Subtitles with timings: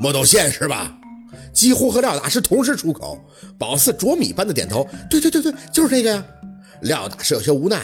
[0.00, 0.96] 墨斗线是吧？
[1.52, 3.18] 几乎和廖大师同时出口。
[3.58, 6.24] 宝四啄米般的点头，对对对对，就是这个呀。
[6.80, 7.80] 廖大师有些无奈，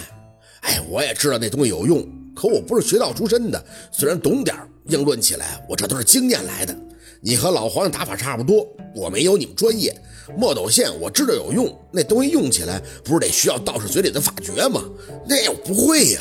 [0.62, 6.76] 哎，我也知道那东西有用，可我不是学道出身的，虽然懂点硬论起来，我这都是经验来的。
[7.22, 9.94] 你和老黄的打法差不多，我没有你们专业。
[10.36, 14.82] 墨斗线我知道有用，那东西用起来不是得需要道士嘴里的法诀吗？
[15.26, 16.20] 那我不会呀。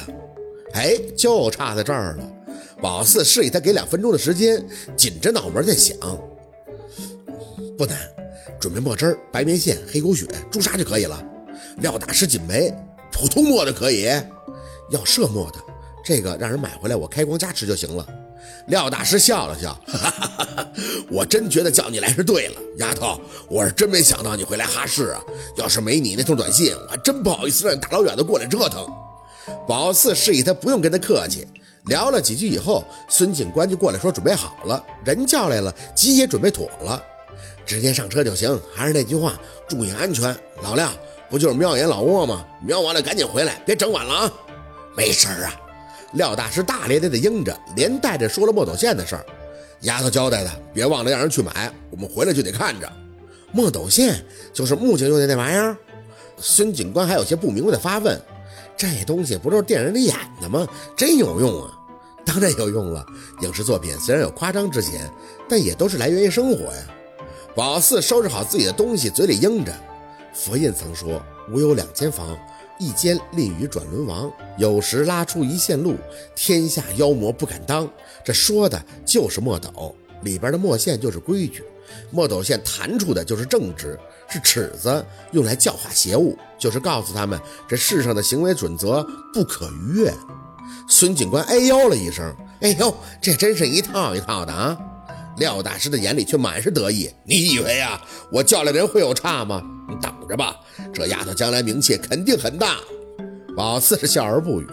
[0.73, 2.23] 哎，就差在这儿了。
[2.81, 4.65] 宝四示意他给两分钟的时间，
[4.95, 5.97] 紧着脑门在想。
[7.77, 7.97] 不难，
[8.59, 11.23] 准备墨汁、白棉线、黑狗血、朱砂就可以了。
[11.77, 12.73] 廖大师紧眉，
[13.11, 14.03] 普通墨的可以，
[14.91, 15.59] 要设墨的，
[16.03, 18.05] 这个让人买回来我开光加持就行了。
[18.67, 20.67] 廖大师笑了笑，哈哈哈哈
[21.09, 25.21] 我真觉得叫你来是对了，丫头，我是真没想到你会来哈市啊。
[25.57, 28.87] 要是没你那通短信，我还真不好意思让你大老远的过来折腾。
[29.67, 31.47] 宝四示意他不用跟他客气，
[31.89, 37.03] 聊了几句以后，孙警官就过来说准备好了，人叫来了，鸡也准备妥了，
[37.65, 38.57] 直接上车就行。
[38.73, 39.33] 还是那句话，
[39.67, 40.33] 注意安全。
[40.61, 40.89] 老廖，
[41.29, 42.45] 不就是瞄眼老窝吗？
[42.63, 44.31] 瞄完了赶紧回来，别整晚了啊。
[44.95, 45.53] 没事儿啊。
[46.13, 49.25] 廖大师大咧咧的应着，连带着说了墨斗线的事儿。
[49.81, 52.91] 丫头交代的，别忘了让人去买，我们回来就得看着。
[53.51, 54.23] 墨斗线
[54.53, 55.75] 就是木匠用的那玩意儿。
[56.37, 58.19] 孙警官还有些不明白的发问
[58.77, 60.67] ：“这东西不都是电影里演的吗？
[60.95, 61.71] 真有用啊
[62.29, 63.03] ？”“当然有用了。
[63.41, 65.11] 影视作品虽然有夸张之嫌，
[65.49, 66.83] 但也都是来源于生活呀。”
[67.55, 69.73] 宝四收拾好自己的东西，嘴里应着
[70.31, 71.19] ：“佛印曾说，
[71.51, 72.37] 吾有两间房。”
[72.81, 75.97] 一间立于转轮王，有时拉出一线路，
[76.33, 77.85] 天下妖魔不敢当。
[78.23, 81.61] 这说的就是墨斗里边的墨线，就是规矩；
[82.09, 90.13] 墨斗线弹出的就是正直，是尺子，用来教化邪物，就是告诉他们这世上的行为准则不可逾越。
[90.87, 94.77] 孙警官哎呦了一声，哎呦，这真是一套一套的啊！
[95.37, 97.09] 廖大师的眼里却满是得意。
[97.23, 98.01] 你以为呀，
[98.31, 99.61] 我叫来人会有差吗？
[99.87, 100.55] 你等着吧，
[100.93, 102.77] 这丫头将来名气肯定很大。
[103.55, 104.67] 宝四是笑而不语，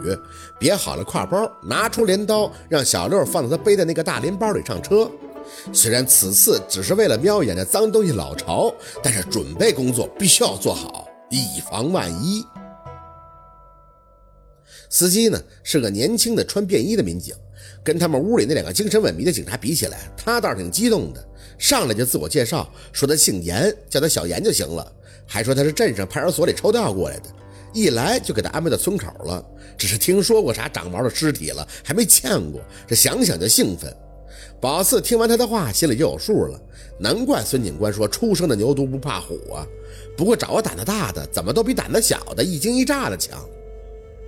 [0.59, 5.11] 别好了挎包，拿出镰刀，让小六放在他背的那个大拎包里上车。
[5.73, 8.73] 虽然此次只是为了瞄一眼那脏东西老巢，
[9.03, 12.45] 但是准备工作必须要做好，以防万一。
[14.89, 17.35] 司机呢是个年轻的穿便衣的民警，
[17.83, 21.25] 跟他们屋里那两个精神萎靡的警察比起来，他倒是挺激动的。
[21.59, 24.93] 上来就自我介绍，说他姓严，叫他小严就行了。
[25.27, 27.25] 还说他是镇上派出所里抽调过来的，
[27.73, 29.45] 一来就给他安排到村口了。
[29.77, 33.95] 只是听说过啥长毛的尸体了，还没见过，这想想就兴奋。
[34.61, 36.61] 宝四听完他的话，心里就有数了。
[36.99, 39.67] 难怪孙警官说初生的牛犊不怕虎啊。
[40.17, 43.45] 不过找个胆子大的，怎么都比胆子小的一惊一乍的强。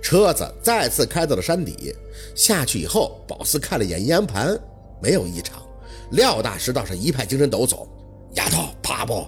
[0.01, 1.95] 车子再次开到了山底，
[2.35, 4.59] 下去以后，宝四看了眼阴阳盘，
[5.01, 5.61] 没有异常。
[6.11, 7.87] 廖大师倒是一派精神抖擞，
[8.33, 9.25] 丫头怕不？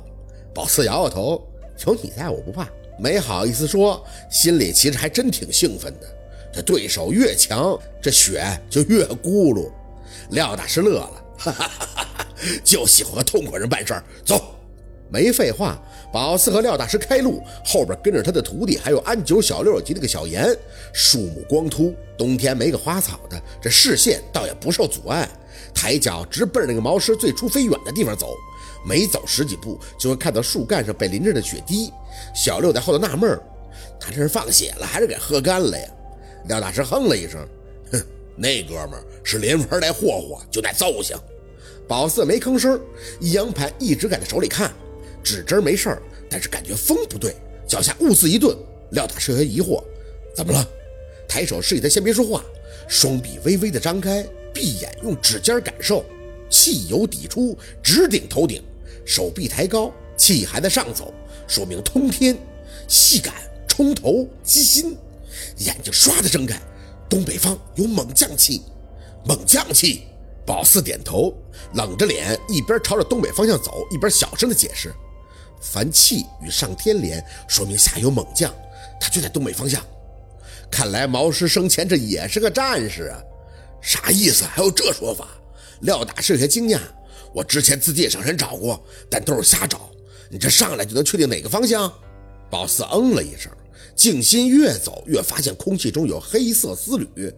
[0.54, 1.42] 宝四摇摇头，
[1.86, 2.68] 有你在我不怕，
[2.98, 6.08] 没好意思说，心里其实还真挺兴奋的。
[6.54, 9.72] 这对手越强，这血就越咕噜。
[10.32, 12.26] 廖大师乐了，哈哈哈哈
[12.64, 14.04] 就喜欢和痛快人办事儿。
[14.26, 14.56] 走，
[15.12, 15.78] 没废话，
[16.12, 20.48] 宝四和廖大师开路，后边跟着他的徒弟，还有安九、小六及那个小严。
[20.94, 25.28] 树木光秃，冬天没个花草的，这视线倒也不受阻碍。
[25.74, 28.36] 抬脚直奔那个毛狮最初飞远的地方走，
[28.86, 31.92] 没走十几步就会看到树干上被淋着的血滴。
[32.34, 33.40] 小六在后头纳闷
[34.00, 35.88] 他这是放血了还是给喝干了呀？
[36.48, 37.46] 廖大师哼了一声，
[37.92, 38.02] 哼，
[38.36, 41.18] 那哥们是连玩带霍霍，就带揍性。
[41.88, 42.80] 宝四没吭声，
[43.20, 44.72] 一阳盘一直搁在手里看，
[45.24, 47.36] 指针没事儿，但是感觉风不对，
[47.68, 48.56] 脚下兀自一顿。
[48.92, 49.82] 廖大师有些疑惑，
[50.36, 50.68] 怎么了？
[51.28, 52.44] 抬手示意他先别说话，
[52.88, 54.26] 双臂微微的张开。
[54.54, 56.04] 闭眼用指尖感受，
[56.50, 58.62] 气由底出，直顶头顶，
[59.06, 61.14] 手臂抬高，气还在上走，
[61.48, 62.38] 说明通天。
[62.90, 63.34] 细感
[63.66, 64.98] 冲头击心，
[65.60, 66.62] 眼睛唰的睁开，
[67.10, 68.64] 东北方有猛将气，
[69.26, 70.02] 猛将气。
[70.46, 71.34] 宝四点头，
[71.76, 74.92] 冷着脸，一边朝着东北方向走，一边小声的解释：
[75.62, 78.54] 凡气与上天连，说明下有猛将，
[79.00, 79.82] 他就在东北方向。
[80.70, 83.22] 看来毛师生前这也是个战士啊。
[83.82, 84.44] 啥意思？
[84.44, 85.28] 还有这说法？
[85.82, 86.80] 廖大师有些惊讶。
[87.34, 89.90] 我之前自己也上山找过，但都是瞎找。
[90.30, 91.92] 你这上来就能确定哪个方向？
[92.50, 93.52] 宝四嗯了一声，
[93.96, 97.34] 静心越走越发现空气中有黑色丝缕。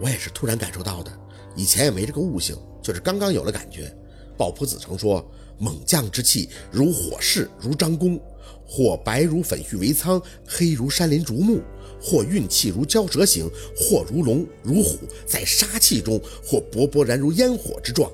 [0.00, 1.12] 我也是突然感受到的，
[1.54, 3.94] 以前也没这个悟性，就是刚刚有了感觉。
[4.42, 5.24] 鲍朴子曾说
[5.56, 8.20] ：“猛将之气，如火势，如张弓，
[8.66, 11.60] 或白如粉絮为苍，黑如山林竹木。”
[12.02, 18.10] 或运气如蛟蛇形，或如龙如虎，在杀气中，或勃勃然如烟火之状。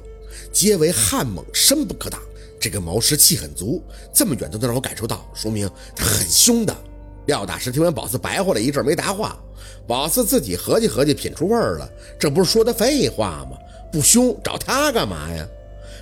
[0.52, 2.20] 皆为悍猛，深不可挡。
[2.60, 3.82] 这个毛师气很足，
[4.12, 5.66] 这么远都能让我感受到，说明
[5.96, 6.76] 他很凶的。
[7.24, 9.42] 廖大师听完宝四白话了一阵，没答话。
[9.86, 11.90] 宝四自己合计合计，品出味儿了，
[12.20, 13.56] 这不是说的废话吗？
[13.90, 15.48] 不凶，找他干嘛呀？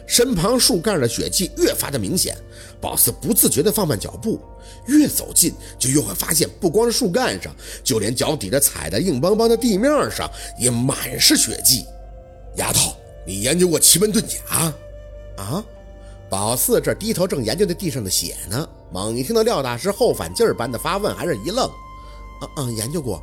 [0.07, 2.37] 身旁树干的血迹越发的明显，
[2.81, 4.41] 宝四不自觉地放慢脚步，
[4.87, 11.85] 越走近就越会发现，不光是树干上，就连脚底的踩的硬邦邦的地面上也满是血迹。
[12.57, 12.95] 丫头，
[13.27, 14.73] 你研究过奇门遁甲？
[15.43, 15.65] 啊？
[16.29, 21.71] 宝四这低头正研究着地上的血呢，猛一听到廖大师后反劲儿般的发问，还是一愣。
[22.43, 23.23] 嗯嗯，研究过。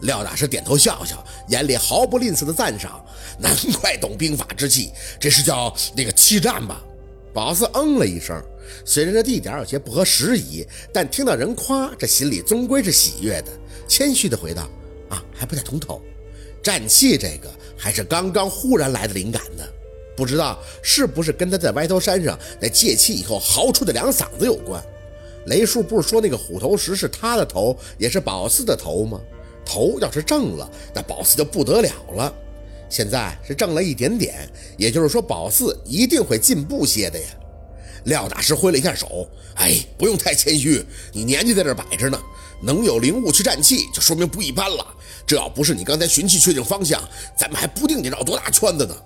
[0.00, 3.04] 廖大师点头笑笑，眼里毫不吝啬的赞赏。
[3.38, 4.90] 难怪懂兵法之气，
[5.20, 6.82] 这是叫那个气战吧？
[7.32, 8.42] 宝四嗯了一声，
[8.84, 13.52] 虽然这地点有些不合时宜，但听到人夸，这心里终归是喜悦的，
[13.86, 14.68] 谦虚的回道
[15.08, 16.02] ：“啊，还不太通透。
[16.60, 19.62] 战气这个，还是刚刚忽然来的灵感呢。
[20.16, 24.82] 不知道是不是跟他在歪头山上那借气以后嚎出的两嗓子有关？
[25.46, 29.20] 雷叔不是说那个虎头石是他的头，也是宝四的头吗？”
[29.68, 32.34] 头要是正了，那宝四就不得了了。
[32.88, 34.48] 现在是正了一点点，
[34.78, 37.26] 也就是说宝四一定会进步些的呀。
[38.04, 40.82] 廖大师挥了一下手，哎，不用太谦虚，
[41.12, 42.18] 你年纪在这摆着呢，
[42.62, 44.86] 能有灵物去战气，就说明不一般了。
[45.26, 47.06] 这要不是你刚才寻气确定方向，
[47.36, 48.96] 咱们还不定得绕多大圈子呢。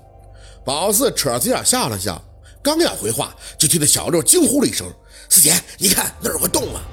[0.64, 2.22] 宝四扯着嘴角笑了笑，
[2.62, 4.86] 刚要回话，就听到小六惊呼了一声
[5.28, 6.86] ：“四姐，你看那儿有个洞啊！”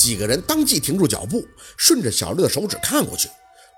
[0.00, 3.28] 几个人当即停住脚步，顺着小六的手指看过去，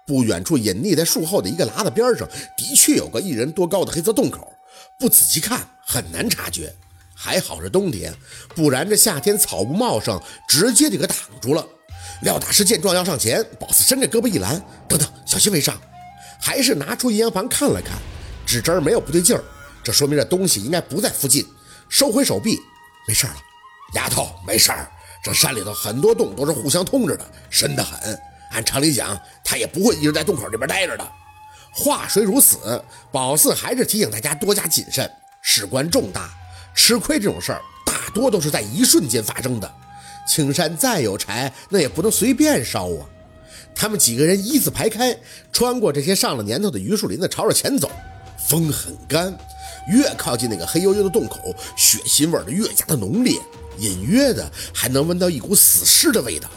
[0.07, 4.53] 不远处隐匿在树后的一个喇子边上，的确有个一人多高的黑色洞口。
[5.01, 6.73] 不仔细看很难察觉，
[7.13, 8.15] 还好是冬天，
[8.55, 11.67] 不然这夏天草木茂盛，直接就给挡住了。
[12.23, 15.77] 廖大师见状要上前，宝四伸着胳膊一拦：“等等，小心为上。”
[16.41, 17.99] 还是拿出阴阳盘看了看，
[18.47, 19.43] 指针没有不对劲儿，
[19.83, 21.45] 这说明这东西应该不在附近。
[21.89, 22.61] 收回手臂，
[23.09, 23.35] 没事了，
[23.95, 24.89] 丫头，没事儿。
[25.23, 28.21] 这山里头很多洞都是互相通着的，深得很。
[28.51, 31.13] 按常理讲，他也不会一直在洞口这边待着的。
[31.73, 35.11] 话虽如此，宝四还是提醒大家多加谨慎，
[35.41, 36.29] 事关重大，
[36.75, 39.73] 吃亏这种事儿大多都是在一瞬间发生的。
[40.27, 43.07] 青山再有柴，那也不能随便烧啊。
[43.75, 45.17] 他们几个人一字排开，
[45.51, 47.91] 穿过这些上了年头的榆树林子，朝着前走。
[48.37, 49.35] 风很干，
[49.89, 53.41] 越靠近那个黑黝黝的洞口，血腥味儿就越加的浓烈。
[53.79, 56.49] 隐约的还能闻到一股死尸的味道，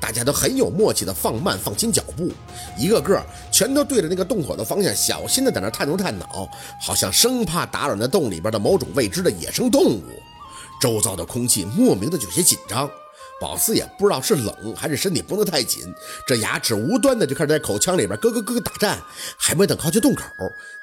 [0.00, 2.30] 大家都很有默契的放慢放轻脚步，
[2.78, 6.48] 一个个全都对着那个洞口的方向小心的在那探头探脑，
[6.80, 10.02] 好像生怕打扰那洞里边的某种未知的野生动物。
[10.80, 12.90] 周遭的空气莫名的有些紧张。
[13.40, 15.92] 宝四也不知道是冷还是身体绷得太紧，
[16.26, 19.00] 这牙齿无端的就开始在口腔里边咯咯咯打颤。
[19.38, 20.22] 还没等靠近洞口，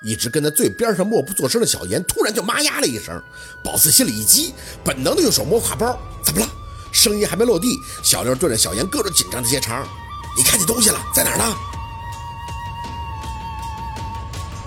[0.01, 3.21] 一直跟在最边上默不作声的小严突然就妈呀了一声。
[3.63, 6.49] 宝四心里一急，本能的用手摸挎包，怎么了？
[6.91, 9.85] 声音还没落地，小六对着小严各种紧张的接茬
[10.35, 11.55] ：“你看见东西了，在哪儿呢？”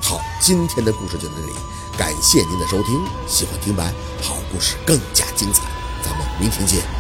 [0.01, 1.53] 好，今天的故事就到这里，
[1.99, 3.05] 感谢您的收听。
[3.27, 3.93] 喜欢听白
[4.23, 5.65] 好故事更加精彩，
[6.05, 7.00] 咱们明天见。